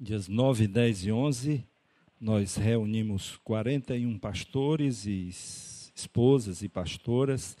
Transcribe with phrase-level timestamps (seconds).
[0.00, 1.64] dias 9, 10 e 11,
[2.18, 5.28] nós reunimos 41 pastores e
[5.94, 7.54] esposas e pastoras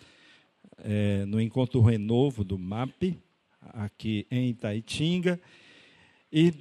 [0.78, 3.18] é, no encontro renovo do MAP,
[3.60, 5.38] aqui em Itaitinga.
[6.32, 6.54] E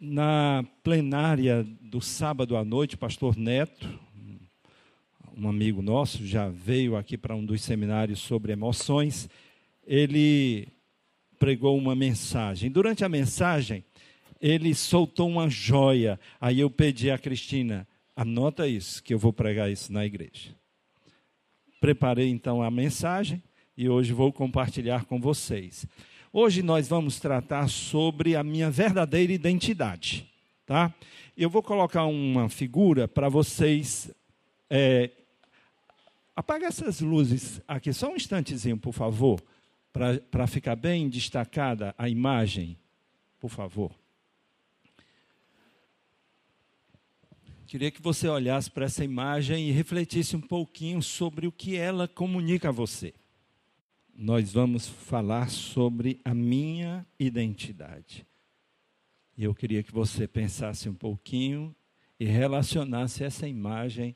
[0.00, 3.88] na plenária do sábado à noite, pastor Neto,
[5.36, 9.30] um amigo nosso, já veio aqui para um dos seminários sobre emoções,
[9.86, 10.66] ele
[11.38, 12.68] pregou uma mensagem.
[12.68, 13.84] Durante a mensagem,
[14.42, 16.18] ele soltou uma joia.
[16.40, 20.54] Aí eu pedi a Cristina, anota isso, que eu vou pregar isso na igreja.
[21.80, 23.40] Preparei então a mensagem
[23.76, 25.86] e hoje vou compartilhar com vocês.
[26.32, 30.28] Hoje nós vamos tratar sobre a minha verdadeira identidade,
[30.66, 30.92] tá?
[31.36, 34.10] Eu vou colocar uma figura para vocês.
[34.68, 35.10] É,
[36.34, 39.40] apaga essas luzes aqui só um instantezinho, por favor,
[40.30, 42.78] para ficar bem destacada a imagem,
[43.38, 44.01] por favor.
[47.72, 52.06] Queria que você olhasse para essa imagem e refletisse um pouquinho sobre o que ela
[52.06, 53.14] comunica a você.
[54.14, 58.26] Nós vamos falar sobre a minha identidade.
[59.38, 61.74] E eu queria que você pensasse um pouquinho
[62.20, 64.14] e relacionasse essa imagem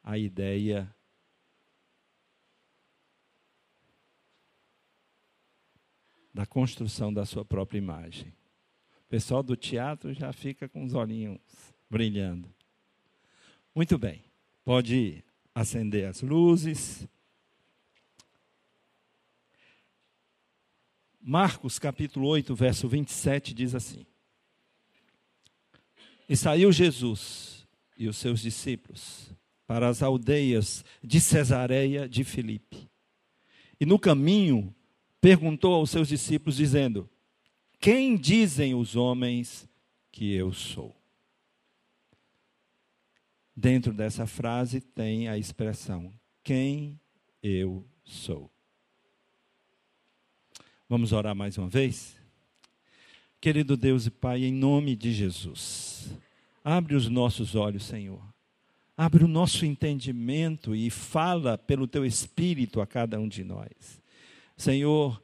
[0.00, 0.88] à ideia
[6.32, 8.28] da construção da sua própria imagem.
[9.04, 11.40] O pessoal do teatro já fica com os olhinhos
[11.90, 12.53] brilhando.
[13.74, 14.22] Muito bem.
[14.64, 17.08] Pode acender as luzes.
[21.20, 24.06] Marcos capítulo 8, verso 27 diz assim:
[26.28, 27.66] E saiu Jesus
[27.98, 29.32] e os seus discípulos
[29.66, 32.88] para as aldeias de Cesareia de Filipe.
[33.80, 34.72] E no caminho
[35.20, 37.10] perguntou aos seus discípulos, dizendo:
[37.80, 39.68] Quem dizem os homens
[40.12, 40.94] que eu sou?
[43.56, 46.98] Dentro dessa frase tem a expressão: quem
[47.42, 48.50] eu sou.
[50.88, 52.16] Vamos orar mais uma vez?
[53.40, 56.08] Querido Deus e Pai, em nome de Jesus,
[56.64, 58.22] abre os nossos olhos, Senhor.
[58.96, 64.00] Abre o nosso entendimento e fala pelo teu espírito a cada um de nós.
[64.56, 65.20] Senhor,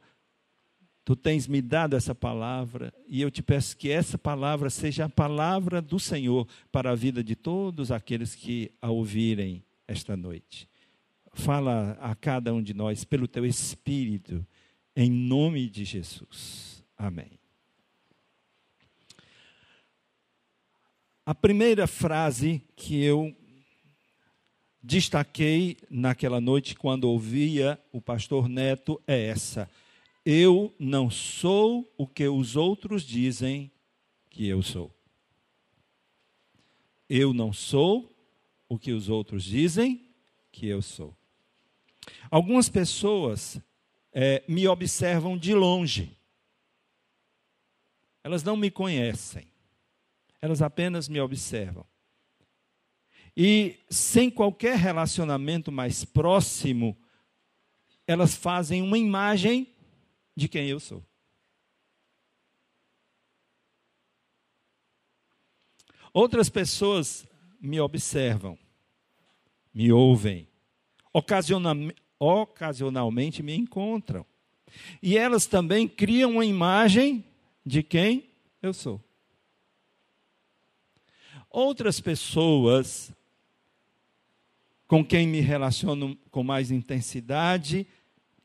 [1.03, 5.09] Tu tens me dado essa palavra e eu te peço que essa palavra seja a
[5.09, 10.69] palavra do Senhor para a vida de todos aqueles que a ouvirem esta noite.
[11.33, 14.45] Fala a cada um de nós pelo teu Espírito,
[14.95, 16.83] em nome de Jesus.
[16.95, 17.39] Amém.
[21.25, 23.35] A primeira frase que eu
[24.83, 29.69] destaquei naquela noite quando ouvia o pastor Neto é essa
[30.25, 33.71] eu não sou o que os outros dizem
[34.29, 34.95] que eu sou.
[37.09, 38.09] Eu não sou
[38.69, 40.09] o que os outros dizem
[40.51, 41.15] que eu sou.
[42.29, 43.59] Algumas pessoas
[44.13, 46.17] é, me observam de longe.
[48.23, 49.47] Elas não me conhecem.
[50.41, 51.85] Elas apenas me observam.
[53.35, 56.97] E sem qualquer relacionamento mais próximo,
[58.05, 59.67] elas fazem uma imagem
[60.35, 61.03] de quem eu sou.
[66.13, 67.25] Outras pessoas
[67.59, 68.57] me observam,
[69.73, 70.47] me ouvem,
[72.19, 74.25] ocasionalmente me encontram.
[75.01, 77.23] E elas também criam uma imagem
[77.65, 78.29] de quem
[78.61, 79.01] eu sou.
[81.49, 83.13] Outras pessoas
[84.87, 87.87] com quem me relaciono com mais intensidade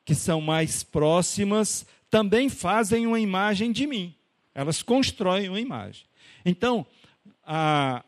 [0.07, 4.15] que são mais próximas, também fazem uma imagem de mim.
[4.55, 6.07] Elas constroem uma imagem.
[6.45, 6.87] Então,
[7.45, 8.05] a,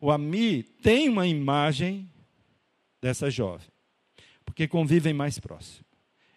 [0.00, 2.10] o Ami tem uma imagem
[3.00, 3.68] dessa jovem,
[4.44, 5.84] porque convivem mais próximo.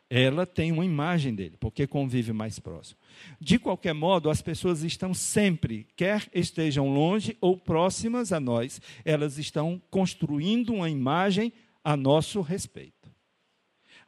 [0.09, 2.99] Ela tem uma imagem dele, porque convive mais próximo.
[3.39, 9.37] De qualquer modo, as pessoas estão sempre, quer estejam longe ou próximas a nós, elas
[9.37, 11.53] estão construindo uma imagem
[11.83, 12.98] a nosso respeito.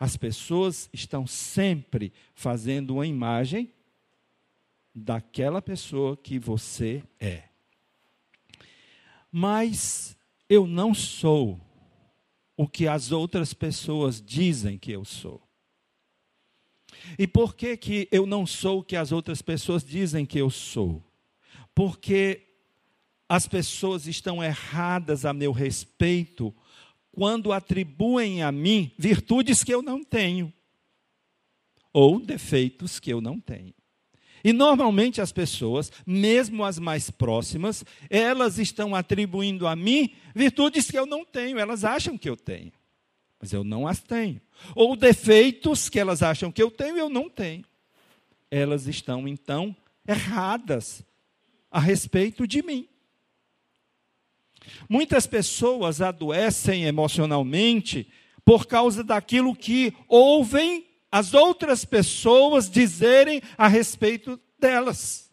[0.02, 3.72] As pessoas estão sempre fazendo uma imagem
[4.96, 7.44] daquela pessoa que você é.
[9.32, 10.18] Mas
[10.50, 11.62] eu não sou
[12.58, 15.40] o que as outras pessoas dizem que eu sou.
[17.16, 20.50] E por que, que eu não sou o que as outras pessoas dizem que eu
[20.50, 21.06] sou?
[21.76, 22.56] Porque
[23.30, 26.52] as pessoas estão erradas a meu respeito
[27.12, 30.52] quando atribuem a mim virtudes que eu não tenho,
[31.94, 33.74] ou defeitos que eu não tenho.
[34.44, 40.98] E normalmente as pessoas, mesmo as mais próximas, elas estão atribuindo a mim virtudes que
[40.98, 42.72] eu não tenho, elas acham que eu tenho,
[43.40, 44.42] mas eu não as tenho.
[44.76, 47.66] Ou defeitos que elas acham que eu tenho, eu não tenho.
[48.50, 49.76] Elas estão então
[50.08, 51.04] erradas
[51.70, 52.88] a respeito de mim.
[54.90, 58.08] Muitas pessoas adoecem emocionalmente
[58.44, 65.30] por causa daquilo que ouvem as outras pessoas dizerem a respeito delas.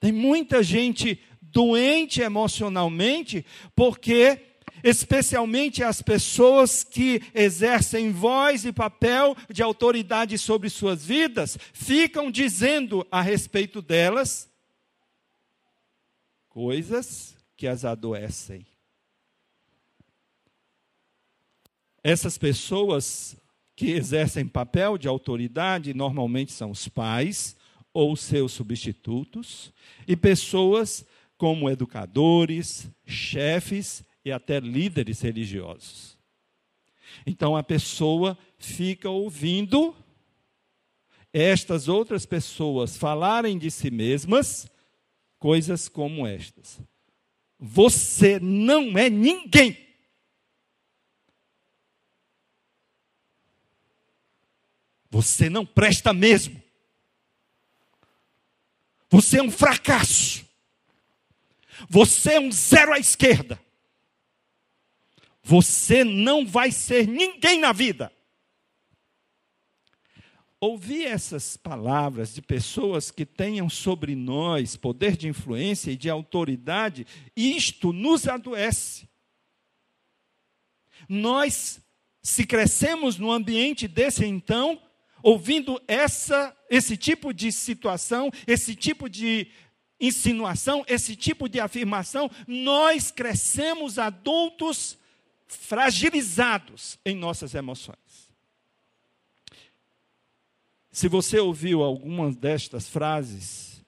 [0.00, 3.44] Tem muita gente doente emocionalmente
[3.74, 4.40] porque
[4.82, 13.06] especialmente as pessoas que exercem voz e papel de autoridade sobre suas vidas, ficam dizendo
[13.10, 14.50] a respeito delas
[16.48, 18.66] coisas que as adoecem.
[22.02, 23.36] Essas pessoas
[23.76, 27.56] que exercem papel de autoridade normalmente são os pais
[27.94, 29.72] ou seus substitutos,
[30.08, 31.06] e pessoas
[31.38, 36.18] como educadores, chefes e até líderes religiosos.
[37.24, 39.94] Então a pessoa fica ouvindo
[41.32, 44.68] estas outras pessoas falarem de si mesmas
[45.38, 46.80] coisas como estas.
[47.64, 49.78] Você não é ninguém.
[55.08, 56.60] Você não presta mesmo.
[59.08, 60.44] Você é um fracasso.
[61.88, 63.60] Você é um zero à esquerda.
[65.40, 68.12] Você não vai ser ninguém na vida.
[70.64, 77.04] Ouvir essas palavras de pessoas que tenham sobre nós poder de influência e de autoridade,
[77.34, 79.08] isto nos adoece.
[81.08, 81.80] Nós,
[82.22, 84.80] se crescemos no ambiente desse, então,
[85.20, 89.48] ouvindo essa, esse tipo de situação, esse tipo de
[90.00, 94.96] insinuação, esse tipo de afirmação, nós crescemos adultos
[95.48, 98.01] fragilizados em nossas emoções.
[100.92, 103.82] Se você ouviu algumas destas frases,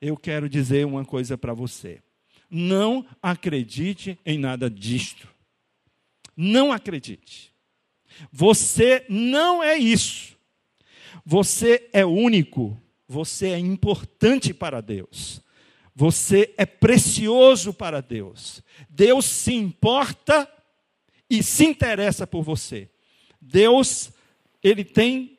[0.00, 2.02] eu quero dizer uma coisa para você.
[2.50, 5.28] Não acredite em nada disto.
[6.36, 7.54] Não acredite.
[8.32, 10.36] Você não é isso.
[11.24, 15.40] Você é único, você é importante para Deus.
[15.94, 18.62] Você é precioso para Deus.
[18.90, 20.50] Deus se importa
[21.30, 22.90] e se interessa por você.
[23.40, 24.10] Deus,
[24.62, 25.35] ele tem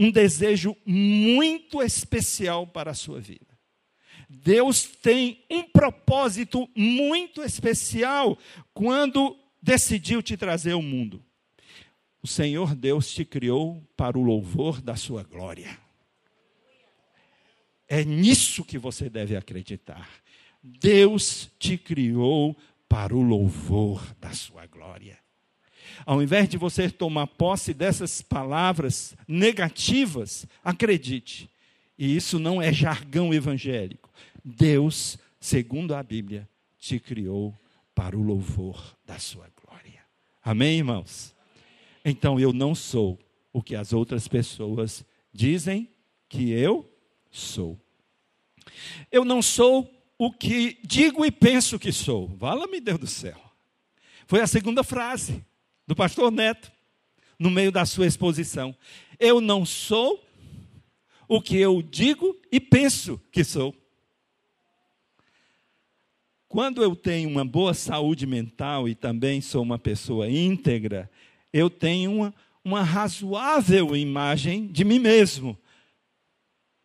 [0.00, 3.46] um desejo muito especial para a sua vida.
[4.30, 8.38] Deus tem um propósito muito especial
[8.72, 11.22] quando decidiu te trazer ao mundo.
[12.22, 15.78] O Senhor Deus te criou para o louvor da sua glória.
[17.86, 20.08] É nisso que você deve acreditar.
[20.62, 22.56] Deus te criou
[22.88, 25.18] para o louvor da sua glória.
[26.06, 31.50] Ao invés de você tomar posse dessas palavras negativas, acredite.
[31.98, 34.10] E isso não é jargão evangélico.
[34.44, 36.48] Deus, segundo a Bíblia,
[36.78, 37.54] te criou
[37.94, 40.02] para o louvor da sua glória.
[40.42, 41.34] Amém, irmãos?
[42.02, 43.18] então eu não sou
[43.52, 45.88] o que as outras pessoas dizem
[46.28, 46.90] que eu
[47.30, 47.78] sou.
[49.12, 52.28] Eu não sou o que digo e penso que sou.
[52.28, 53.38] Vala-me Deus do céu.
[54.26, 55.44] Foi a segunda frase
[55.90, 56.70] do pastor Neto,
[57.36, 58.72] no meio da sua exposição.
[59.18, 60.24] Eu não sou
[61.26, 63.74] o que eu digo e penso que sou.
[66.48, 71.10] Quando eu tenho uma boa saúde mental e também sou uma pessoa íntegra,
[71.52, 75.58] eu tenho uma, uma razoável imagem de mim mesmo.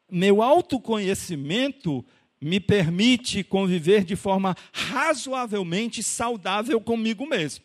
[0.09, 2.03] Meu autoconhecimento
[2.41, 7.63] me permite conviver de forma razoavelmente saudável comigo mesmo.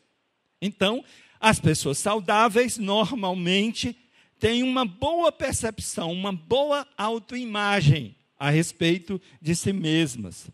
[0.61, 1.03] Então,
[1.41, 3.97] as pessoas saudáveis normalmente
[4.39, 10.51] têm uma boa percepção, uma boa autoimagem a respeito de si mesmas.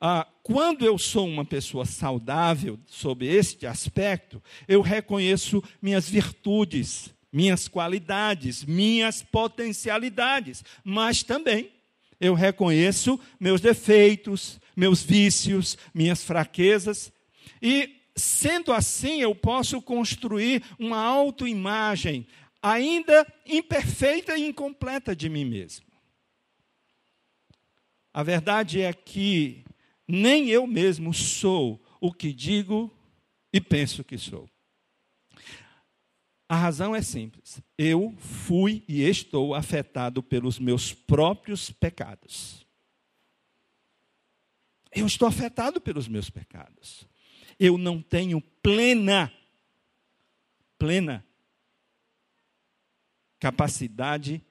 [0.00, 7.68] Ah, quando eu sou uma pessoa saudável sob este aspecto, eu reconheço minhas virtudes, minhas
[7.68, 11.70] qualidades, minhas potencialidades, mas também
[12.20, 17.12] eu reconheço meus defeitos, meus vícios, minhas fraquezas,
[17.60, 22.26] e sendo assim, eu posso construir uma autoimagem
[22.62, 25.86] ainda imperfeita e incompleta de mim mesmo.
[28.12, 29.62] A verdade é que
[30.08, 32.90] nem eu mesmo sou o que digo
[33.52, 34.48] e penso que sou.
[36.48, 37.60] A razão é simples.
[37.76, 42.64] Eu fui e estou afetado pelos meus próprios pecados.
[44.92, 47.06] Eu estou afetado pelos meus pecados.
[47.58, 49.32] Eu não tenho plena,
[50.78, 51.24] plena
[53.38, 54.42] capacidade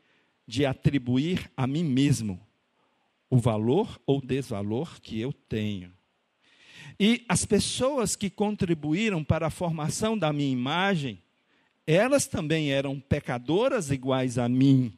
[0.47, 2.39] de atribuir a mim mesmo
[3.29, 5.91] o valor ou desvalor que eu tenho.
[6.99, 11.21] E as pessoas que contribuíram para a formação da minha imagem,
[11.85, 14.97] elas também eram pecadoras iguais a mim.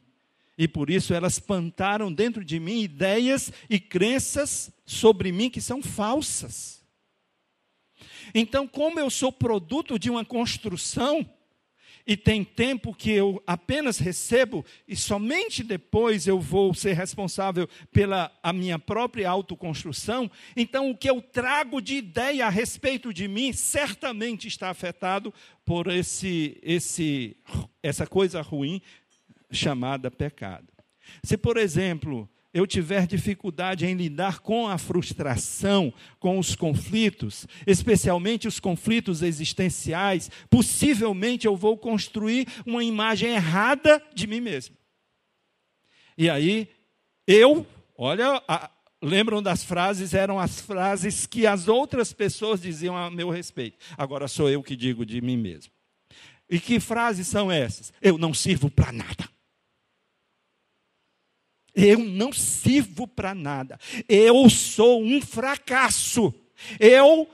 [0.56, 5.82] E por isso elas plantaram dentro de mim ideias e crenças sobre mim que são
[5.82, 6.77] falsas.
[8.34, 11.28] Então, como eu sou produto de uma construção,
[12.08, 18.32] e tem tempo que eu apenas recebo e somente depois eu vou ser responsável pela
[18.42, 23.52] a minha própria autoconstrução, então o que eu trago de ideia a respeito de mim
[23.52, 25.34] certamente está afetado
[25.66, 27.36] por esse esse
[27.82, 28.80] essa coisa ruim
[29.52, 30.72] chamada pecado.
[31.22, 38.48] Se, por exemplo, eu tiver dificuldade em lidar com a frustração, com os conflitos, especialmente
[38.48, 44.76] os conflitos existenciais, possivelmente eu vou construir uma imagem errada de mim mesmo.
[46.16, 46.68] E aí,
[47.26, 48.70] eu, olha, a,
[49.02, 50.14] lembram das frases?
[50.14, 53.78] Eram as frases que as outras pessoas diziam a meu respeito.
[53.96, 55.72] Agora sou eu que digo de mim mesmo.
[56.50, 57.92] E que frases são essas?
[58.00, 59.28] Eu não sirvo para nada.
[61.80, 63.78] Eu não sirvo para nada.
[64.08, 66.34] Eu sou um fracasso.
[66.80, 67.30] Eu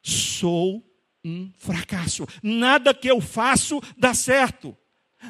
[0.00, 0.80] sou
[1.24, 2.28] um fracasso.
[2.40, 4.76] Nada que eu faço dá certo.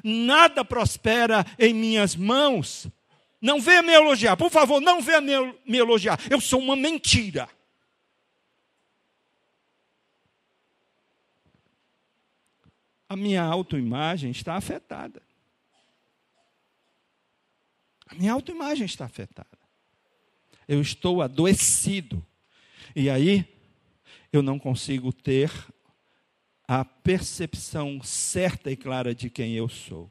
[0.03, 2.89] Nada prospera em minhas mãos.
[3.41, 6.21] Não venha me elogiar, por favor, não venha me elogiar.
[6.29, 7.49] Eu sou uma mentira.
[13.09, 15.23] A minha autoimagem está afetada.
[18.07, 19.59] A minha autoimagem está afetada.
[20.67, 22.25] Eu estou adoecido.
[22.95, 23.47] E aí,
[24.33, 25.51] eu não consigo ter
[26.67, 30.11] a percepção certa e clara de quem eu sou.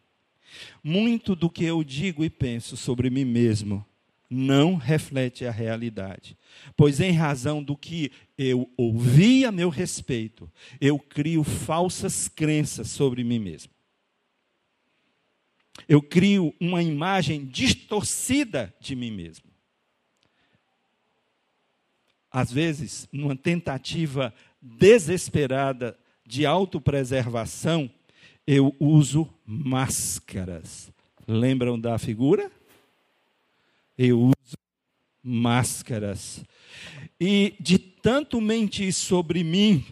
[0.84, 3.86] Muito do que eu digo e penso sobre mim mesmo
[4.30, 6.36] não reflete a realidade,
[6.76, 13.24] pois, em razão do que eu ouvi a meu respeito, eu crio falsas crenças sobre
[13.24, 13.72] mim mesmo
[15.88, 19.46] eu crio uma imagem distorcida de mim mesmo.
[22.32, 27.90] Às vezes, numa tentativa desesperada de autopreservação,
[28.46, 30.92] eu uso máscaras.
[31.28, 32.52] Lembram da figura?
[33.98, 34.58] Eu uso
[35.22, 36.44] máscaras.
[37.20, 39.86] E de tanto mentir sobre mim,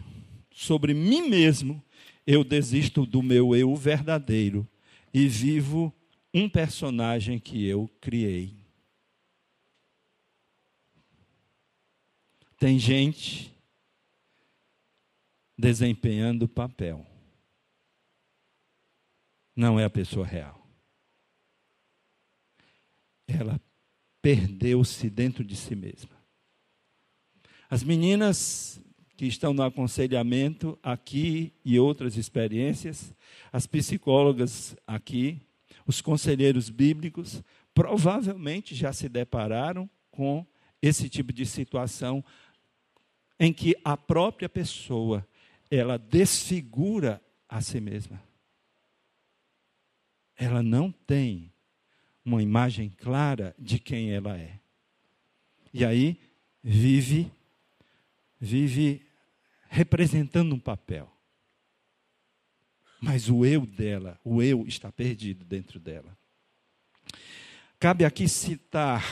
[0.50, 1.82] sobre mim mesmo,
[2.26, 4.68] eu desisto do meu eu verdadeiro
[5.12, 5.94] e vivo
[6.32, 8.56] um personagem que eu criei.
[12.58, 13.52] Tem gente
[15.58, 17.06] desempenhando papel.
[19.54, 20.66] Não é a pessoa real.
[23.26, 23.60] Ela
[24.22, 26.16] perdeu-se dentro de si mesma.
[27.68, 28.80] As meninas
[29.22, 33.14] que estão no aconselhamento aqui e outras experiências,
[33.52, 35.40] as psicólogas aqui,
[35.86, 37.40] os conselheiros bíblicos,
[37.72, 40.44] provavelmente já se depararam com
[40.82, 42.24] esse tipo de situação
[43.38, 45.24] em que a própria pessoa
[45.70, 48.20] ela desfigura a si mesma.
[50.34, 51.52] Ela não tem
[52.24, 54.58] uma imagem clara de quem ela é.
[55.72, 56.18] E aí
[56.60, 57.30] vive
[58.42, 59.11] vive
[59.72, 61.10] representando um papel.
[63.00, 66.16] Mas o eu dela, o eu está perdido dentro dela.
[67.80, 69.02] Cabe aqui citar,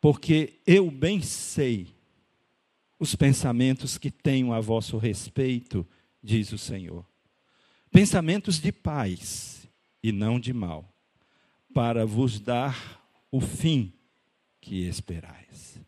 [0.00, 1.92] porque eu bem sei
[3.00, 5.84] os pensamentos que tenho a vosso respeito,
[6.22, 7.04] diz o Senhor.
[7.90, 9.68] Pensamentos de paz
[10.00, 10.94] e não de mal,
[11.74, 13.92] para vos dar o fim
[14.60, 15.80] que esperais.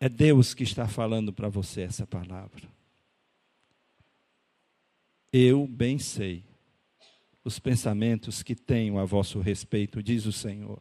[0.00, 2.68] É Deus que está falando para você essa palavra.
[5.32, 6.44] Eu bem sei
[7.44, 10.80] os pensamentos que tenho a vosso respeito, diz o Senhor.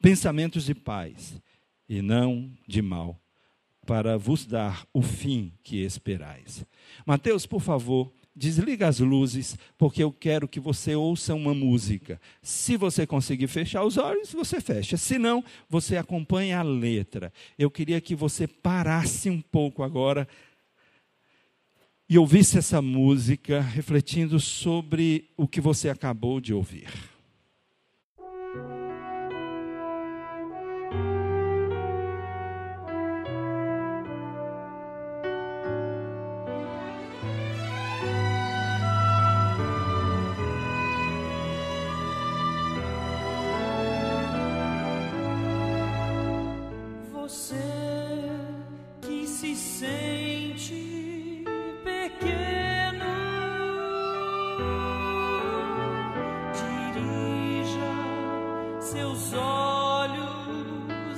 [0.00, 1.40] Pensamentos de paz
[1.88, 3.20] e não de mal,
[3.86, 6.64] para vos dar o fim que esperais.
[7.04, 12.20] Mateus, por favor, desliga as luzes, porque eu quero que você ouça uma música.
[12.42, 14.96] Se você conseguir fechar os olhos, você fecha.
[14.96, 17.32] Se não, você acompanha a letra.
[17.58, 20.26] Eu queria que você parasse um pouco agora
[22.08, 27.11] e ouvisse essa música refletindo sobre o que você acabou de ouvir.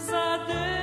[0.04, 0.73] sad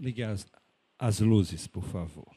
[0.00, 0.46] Ligue as,
[0.98, 2.34] as luzes, por favor.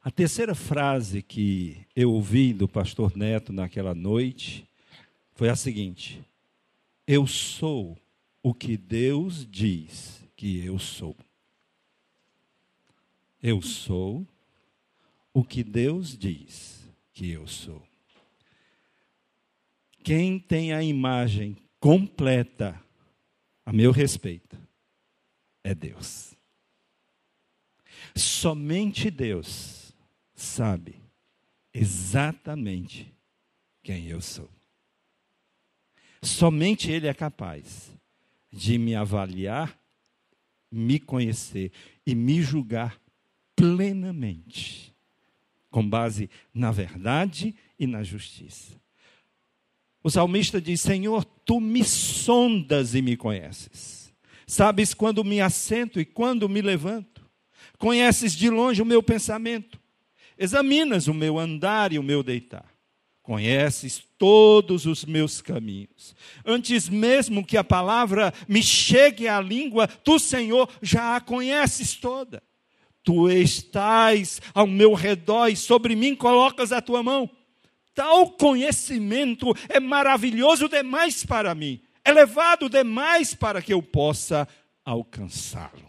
[0.00, 4.64] A terceira frase que eu ouvi do pastor Neto naquela noite
[5.32, 6.24] foi a seguinte:
[7.04, 7.98] Eu sou
[8.40, 11.16] o que Deus diz que eu sou.
[13.42, 14.24] Eu sou
[15.32, 17.82] o que Deus diz que eu sou.
[20.04, 22.80] Quem tem a imagem completa
[23.66, 24.63] a meu respeito
[25.64, 26.34] é Deus.
[28.14, 29.92] Somente Deus
[30.34, 30.94] sabe
[31.72, 33.12] exatamente
[33.82, 34.48] quem eu sou.
[36.22, 37.90] Somente Ele é capaz
[38.52, 39.76] de me avaliar,
[40.70, 41.72] me conhecer
[42.06, 43.00] e me julgar
[43.56, 44.94] plenamente,
[45.70, 48.80] com base na verdade e na justiça.
[50.02, 54.03] O salmista diz: Senhor, tu me sondas e me conheces.
[54.46, 57.24] Sabes quando me assento e quando me levanto.
[57.78, 59.80] Conheces de longe o meu pensamento.
[60.38, 62.74] Examinas o meu andar e o meu deitar.
[63.22, 66.14] Conheces todos os meus caminhos.
[66.44, 72.42] Antes mesmo que a palavra me chegue à língua, tu, Senhor, já a conheces toda.
[73.02, 77.30] Tu estás ao meu redor e sobre mim colocas a tua mão.
[77.94, 84.46] Tal conhecimento é maravilhoso demais para mim, elevado demais para que eu possa
[84.84, 85.84] alcançá-lo.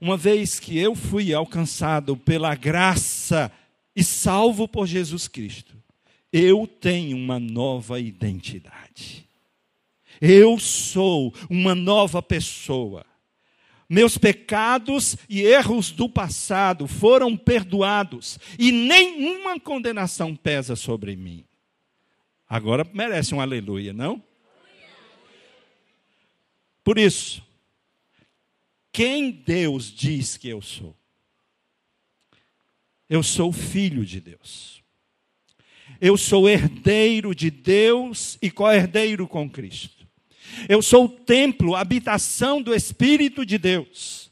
[0.00, 3.50] Uma vez que eu fui alcançado pela graça
[3.94, 5.74] e salvo por Jesus Cristo,
[6.32, 9.26] eu tenho uma nova identidade.
[10.20, 13.04] Eu sou uma nova pessoa.
[13.88, 21.44] Meus pecados e erros do passado foram perdoados e nenhuma condenação pesa sobre mim.
[22.48, 24.22] Agora merece um aleluia, não?
[26.86, 27.42] Por isso,
[28.92, 30.96] quem Deus diz que eu sou?
[33.10, 34.84] Eu sou filho de Deus.
[36.00, 40.06] Eu sou herdeiro de Deus e co-herdeiro com Cristo.
[40.68, 44.30] Eu sou o templo, habitação do Espírito de Deus.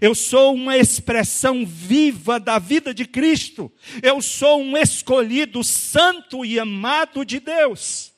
[0.00, 3.72] Eu sou uma expressão viva da vida de Cristo.
[4.00, 8.12] Eu sou um escolhido santo e amado de Deus.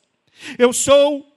[0.59, 1.30] Eu sou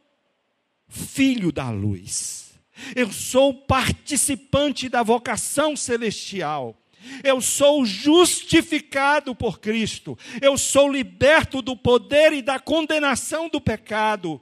[0.95, 2.55] filho da luz.
[2.95, 6.77] Eu sou participante da vocação celestial.
[7.23, 10.19] Eu sou justificado por Cristo.
[10.41, 14.41] Eu sou liberto do poder e da condenação do pecado.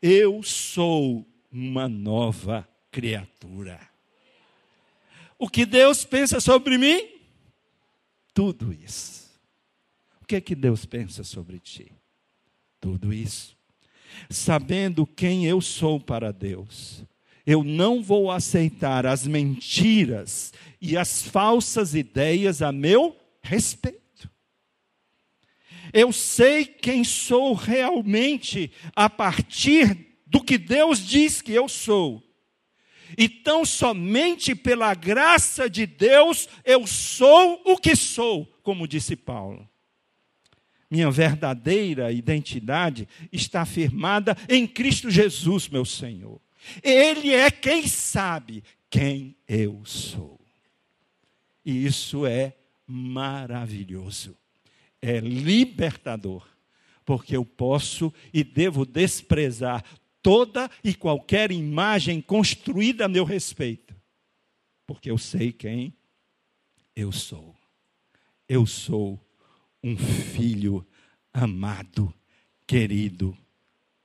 [0.00, 3.80] Eu sou uma nova criatura.
[5.38, 7.08] O que Deus pensa sobre mim?
[8.34, 9.30] Tudo isso.
[10.20, 11.92] O que é que Deus pensa sobre ti?
[12.80, 13.56] Tudo isso.
[14.30, 17.04] Sabendo quem eu sou para Deus,
[17.46, 24.30] eu não vou aceitar as mentiras e as falsas ideias a meu respeito.
[25.92, 32.22] Eu sei quem sou realmente a partir do que Deus diz que eu sou.
[33.18, 39.68] E tão somente pela graça de Deus eu sou o que sou, como disse Paulo.
[40.92, 46.38] Minha verdadeira identidade está firmada em Cristo Jesus, meu Senhor.
[46.82, 50.38] Ele é quem sabe quem eu sou.
[51.64, 52.54] E isso é
[52.86, 54.36] maravilhoso
[55.02, 56.46] é libertador,
[57.04, 59.84] porque eu posso e devo desprezar
[60.22, 63.94] toda e qualquer imagem construída a meu respeito,
[64.86, 65.92] porque eu sei quem
[66.94, 67.56] eu sou.
[68.48, 69.20] Eu sou
[69.82, 70.86] um filho
[71.32, 72.12] amado,
[72.66, 73.36] querido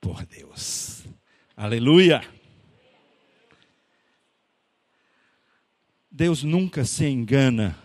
[0.02, 1.06] por Deus.
[1.56, 2.22] Aleluia!
[6.10, 7.78] Deus nunca se engana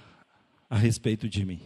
[0.70, 1.60] a respeito de mim.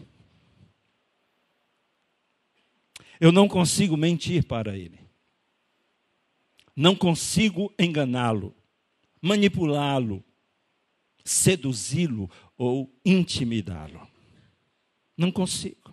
[3.20, 4.98] Eu não consigo mentir para ele.
[6.74, 8.54] Não consigo enganá-lo,
[9.22, 10.24] manipulá-lo,
[11.24, 14.06] seduzi-lo ou intimidá-lo.
[15.16, 15.85] Não consigo.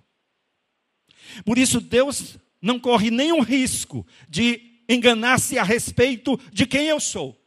[1.46, 7.40] Por isso, Deus não corre nenhum risco de enganar-se a respeito de quem eu sou.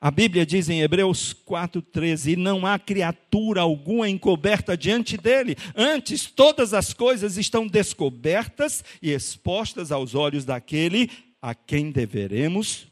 [0.00, 6.26] A Bíblia diz em Hebreus 4,13: E não há criatura alguma encoberta diante dele, antes
[6.26, 11.08] todas as coisas estão descobertas e expostas aos olhos daquele
[11.40, 12.88] a quem deveremos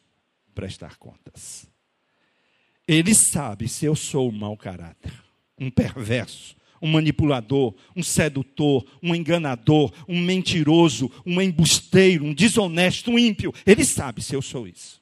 [0.54, 1.66] prestar contas.
[2.86, 5.12] Ele sabe se eu sou um mau caráter,
[5.58, 13.18] um perverso, um manipulador, um sedutor, um enganador, um mentiroso, um embusteiro, um desonesto, um
[13.18, 13.52] ímpio.
[13.66, 15.00] Ele sabe se eu sou isso.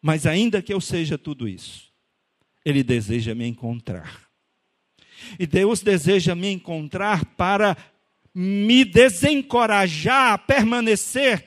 [0.00, 1.90] Mas ainda que eu seja tudo isso,
[2.64, 4.28] Ele deseja me encontrar.
[5.38, 7.76] E Deus deseja me encontrar para
[8.34, 11.46] me desencorajar a permanecer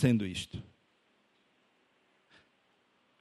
[0.00, 0.69] sendo isto.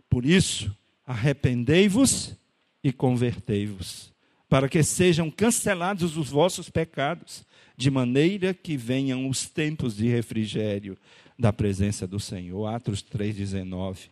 [0.10, 2.36] Por isso, arrependei-vos
[2.84, 4.12] e convertei-vos,
[4.48, 7.46] para que sejam cancelados os vossos pecados,
[7.78, 10.98] de maneira que venham os tempos de refrigério
[11.38, 12.66] da presença do Senhor.
[12.68, 14.10] Atos 3,19.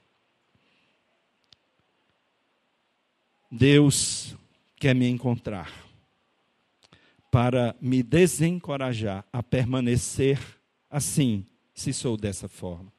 [3.51, 4.35] Deus
[4.77, 5.87] quer me encontrar.
[7.29, 10.39] para me desencorajar a permanecer
[10.89, 12.91] assim, se sou dessa forma.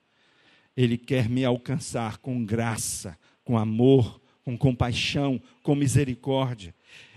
[0.78, 6.72] Ele quer me alcançar com graça, com amor, com compaixão, com misericórdia.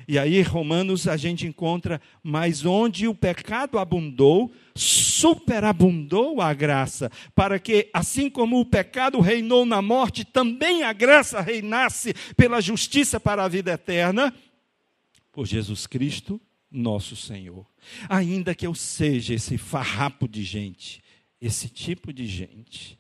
[0.08, 7.60] E aí, Romanos, a gente encontra, mas onde o pecado abundou, superabundou a graça, para
[7.60, 13.43] que, assim como o pecado reinou na morte, também a graça reinasse pela justiça para
[13.43, 14.34] a vida eterna,
[15.32, 17.67] por Jesus Cristo, nosso Senhor.
[18.10, 21.00] Ainda que eu seja esse farrapo de gente,
[21.39, 23.00] esse tipo de gente,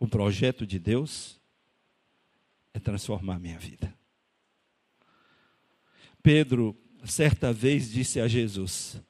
[0.00, 1.38] o projeto de Deus
[2.72, 3.94] é transformar minha vida.
[6.22, 9.00] Pedro, certa vez, disse a Jesus: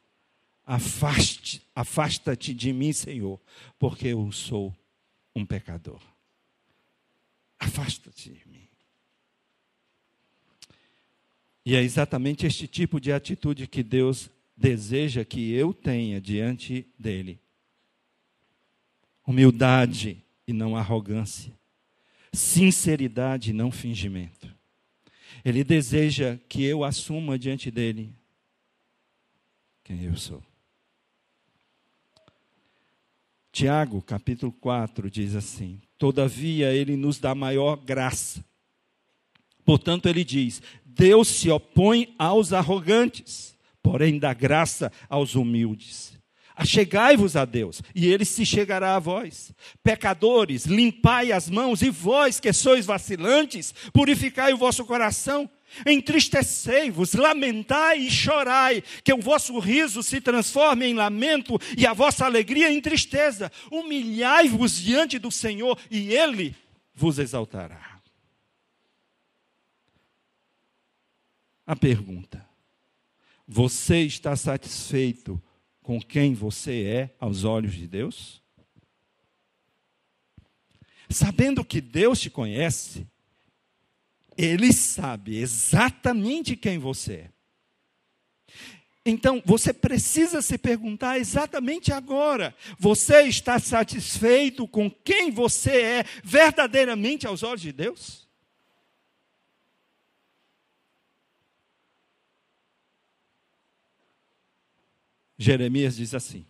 [0.67, 3.41] Afaste, afasta-te de mim, Senhor,
[3.79, 4.77] porque eu sou
[5.35, 6.03] um pecador.
[7.59, 8.69] Afasta-te de mim.
[11.65, 17.41] E é exatamente este tipo de atitude que Deus deseja que eu tenha diante dele.
[19.27, 21.53] Humildade e não arrogância.
[22.33, 24.55] Sinceridade e não fingimento.
[25.45, 28.13] Ele deseja que eu assuma diante dele
[29.83, 30.43] quem eu sou.
[33.51, 38.45] Tiago, capítulo 4, diz assim: Todavia ele nos dá maior graça.
[39.65, 46.20] Portanto, ele diz: Deus se opõe aos arrogantes, porém dá graça aos humildes.
[46.61, 49.51] Achegai-vos a Deus, e ele se chegará a vós.
[49.83, 55.49] Pecadores, limpai as mãos, e vós que sois vacilantes, purificai o vosso coração.
[55.87, 62.27] Entristecei-vos, lamentai e chorai, que o vosso riso se transforme em lamento e a vossa
[62.27, 63.51] alegria em tristeza.
[63.71, 66.55] Humilhai-vos diante do Senhor, e ele
[66.95, 68.03] vos exaltará.
[71.67, 72.47] A pergunta:
[73.49, 75.43] Você está satisfeito
[75.91, 78.41] com quem você é aos olhos de Deus?
[81.09, 83.09] Sabendo que Deus te conhece,
[84.39, 87.31] Ele sabe exatamente quem você é.
[89.05, 97.27] Então, você precisa se perguntar exatamente agora: você está satisfeito com quem você é verdadeiramente
[97.27, 98.30] aos olhos de Deus?
[105.43, 106.45] Jeremias diz assim,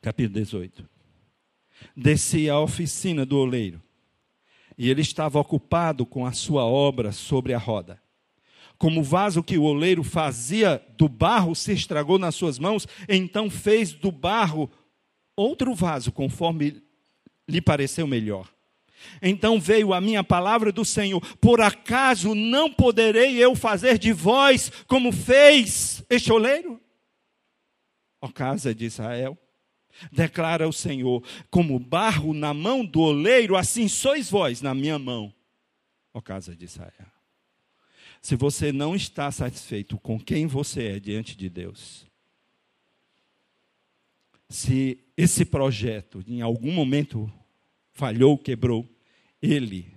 [0.00, 0.88] capítulo 18:
[1.96, 3.82] Desci à oficina do oleiro,
[4.78, 8.00] e ele estava ocupado com a sua obra sobre a roda.
[8.78, 13.50] Como o vaso que o oleiro fazia do barro se estragou nas suas mãos, então
[13.50, 14.70] fez do barro
[15.34, 16.80] outro vaso, conforme
[17.48, 18.48] lhe pareceu melhor.
[19.20, 24.70] Então veio a minha palavra do Senhor: Por acaso não poderei eu fazer de vós
[24.86, 26.80] como fez este oleiro?
[28.20, 29.36] Ó casa de Israel.
[30.12, 35.32] Declara o Senhor: como barro na mão do oleiro, assim sois vós na minha mão,
[36.12, 37.12] ó casa de Israel.
[38.20, 42.06] Se você não está satisfeito com quem você é diante de Deus,
[44.48, 47.32] se esse projeto em algum momento
[47.92, 48.88] falhou, quebrou,
[49.40, 49.92] ele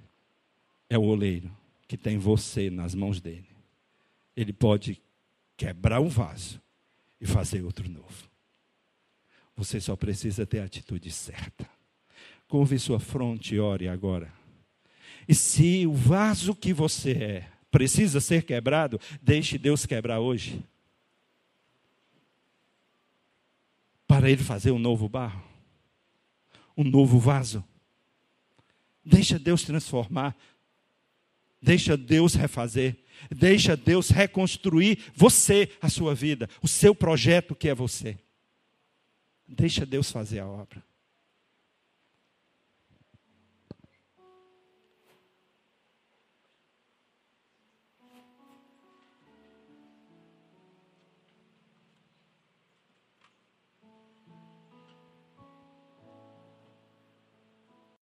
[0.90, 1.56] é o oleiro
[1.88, 3.50] que tem você nas mãos dele.
[4.36, 5.02] Ele pode
[5.58, 6.62] quebrar um vaso
[7.22, 8.30] e fazer outro novo.
[9.56, 11.70] Você só precisa ter a atitude certa.
[12.48, 14.34] Curve sua fronte e ore agora.
[15.28, 20.62] E se o vaso que você é precisa ser quebrado, deixe Deus quebrar hoje.
[24.08, 25.42] Para Ele fazer um novo barro,
[26.76, 27.64] um novo vaso.
[29.06, 30.36] Deixa Deus transformar.
[31.62, 32.98] Deixa Deus refazer.
[33.30, 38.18] Deixa Deus reconstruir você, a sua vida, o seu projeto que é você.
[39.48, 40.84] Deixa Deus fazer a obra.